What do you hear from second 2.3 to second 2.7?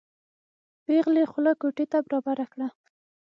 کړه.